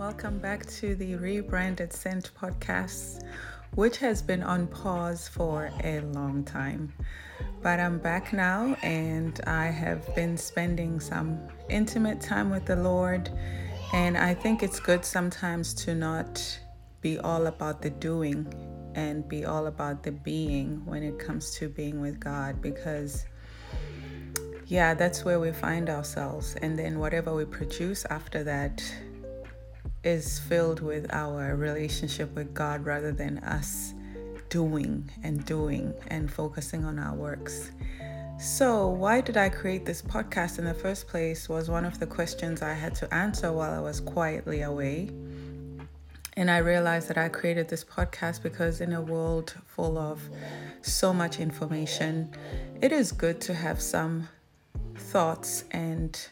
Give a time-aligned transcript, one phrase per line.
[0.00, 3.22] welcome back to the Rebranded Scent podcast,
[3.74, 6.92] which has been on pause for a long time.
[7.62, 13.30] But I'm back now, and I have been spending some intimate time with the Lord.
[13.92, 16.60] And I think it's good sometimes to not
[17.02, 18.46] be all about the doing
[18.94, 23.26] and be all about the being when it comes to being with God because
[24.70, 26.54] yeah, that's where we find ourselves.
[26.62, 28.80] And then whatever we produce after that
[30.04, 33.94] is filled with our relationship with God rather than us
[34.48, 37.72] doing and doing and focusing on our works.
[38.38, 41.48] So, why did I create this podcast in the first place?
[41.48, 45.10] Was one of the questions I had to answer while I was quietly away.
[46.36, 50.22] And I realized that I created this podcast because, in a world full of
[50.80, 52.30] so much information,
[52.80, 54.28] it is good to have some
[55.00, 56.28] thoughts and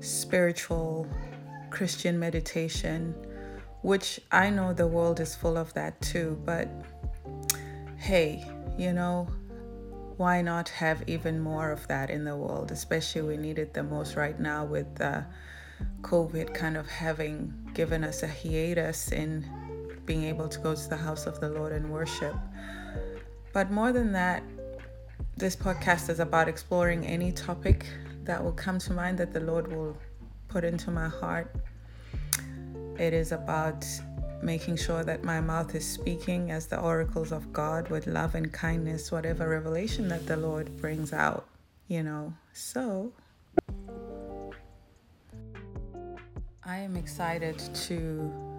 [0.00, 1.06] spiritual
[1.70, 3.14] Christian meditation,
[3.82, 6.40] which I know the world is full of that too.
[6.44, 6.68] But
[7.96, 8.44] hey,
[8.76, 9.28] you know,
[10.16, 12.70] why not have even more of that in the world?
[12.72, 15.22] Especially we need it the most right now with uh,
[16.02, 19.48] COVID kind of having given us a hiatus in
[20.04, 22.34] being able to go to the house of the Lord and worship.
[23.52, 24.42] But more than that,
[25.36, 27.86] this podcast is about exploring any topic
[28.24, 29.96] that will come to mind that the Lord will
[30.48, 31.54] put into my heart.
[32.98, 33.84] It is about
[34.42, 38.52] making sure that my mouth is speaking as the oracles of God with love and
[38.52, 41.46] kindness, whatever revelation that the Lord brings out,
[41.88, 42.32] you know.
[42.52, 43.12] So,
[46.64, 48.49] I am excited to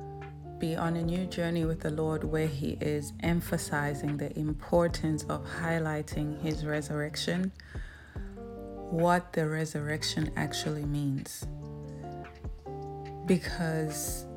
[0.62, 5.44] be on a new journey with the Lord where He is emphasizing the importance of
[5.60, 7.52] highlighting His resurrection,
[8.92, 11.48] what the resurrection actually means.
[13.26, 14.28] Because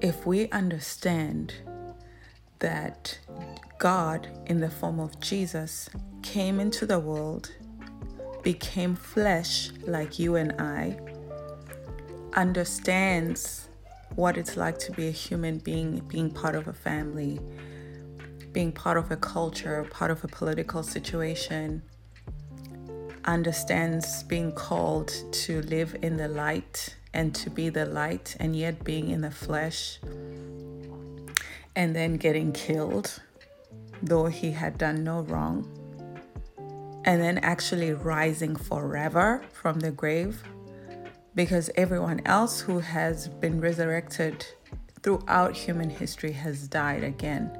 [0.00, 1.52] if we understand
[2.60, 3.18] that
[3.78, 5.90] God, in the form of Jesus,
[6.22, 7.50] came into the world,
[8.44, 10.96] became flesh like you and I,
[12.34, 13.68] understands
[14.16, 17.40] what it's like to be a human being, being part of a family,
[18.52, 21.82] being part of a culture, part of a political situation,
[23.24, 28.82] understands being called to live in the light and to be the light, and yet
[28.82, 30.00] being in the flesh,
[31.76, 33.20] and then getting killed,
[34.02, 35.64] though he had done no wrong,
[37.04, 40.42] and then actually rising forever from the grave,
[41.34, 44.46] because everyone else who has been resurrected
[45.02, 47.50] throughout human history has died again.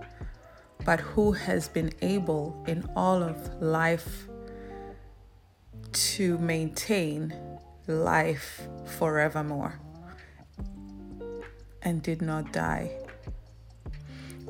[0.85, 4.29] But who has been able in all of life
[5.93, 7.35] to maintain
[7.87, 8.63] life
[8.99, 9.81] forevermore
[11.83, 12.91] and did not die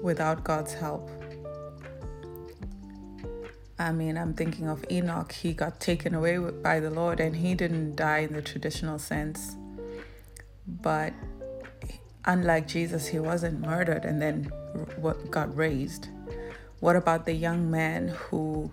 [0.00, 1.10] without God's help.
[3.78, 5.32] I mean, I'm thinking of Enoch.
[5.32, 9.56] He got taken away by the Lord and he didn't die in the traditional sense.
[10.66, 11.12] But
[12.24, 14.52] unlike Jesus, he wasn't murdered and then
[15.30, 16.08] got raised.
[16.80, 18.70] What about the young man who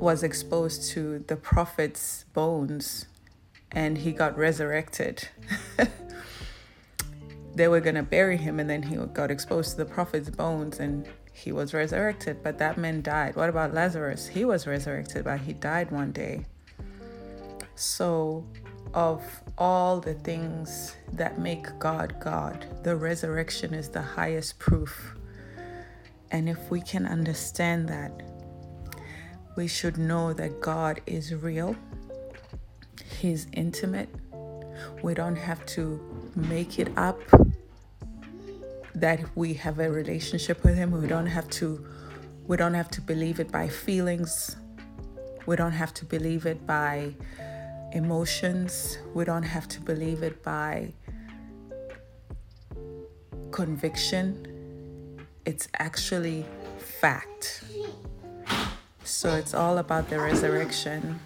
[0.00, 3.06] was exposed to the prophet's bones
[3.72, 5.28] and he got resurrected.
[7.54, 10.78] they were going to bury him and then he got exposed to the prophet's bones
[10.78, 11.06] and
[11.38, 13.36] he was resurrected, but that man died.
[13.36, 14.26] What about Lazarus?
[14.26, 16.46] He was resurrected, but he died one day.
[17.76, 18.44] So,
[18.92, 19.22] of
[19.56, 25.14] all the things that make God God, the resurrection is the highest proof.
[26.32, 28.10] And if we can understand that,
[29.56, 31.76] we should know that God is real,
[33.20, 34.08] He's intimate.
[35.02, 37.20] We don't have to make it up
[39.00, 40.90] that we have a relationship with him.
[40.90, 41.86] We don't have to
[42.46, 44.56] we don't have to believe it by feelings.
[45.46, 47.14] We don't have to believe it by
[47.92, 48.98] emotions.
[49.14, 50.94] We don't have to believe it by
[53.50, 55.26] conviction.
[55.44, 56.46] It's actually
[56.78, 57.64] fact.
[59.04, 61.16] So it's all about the resurrection.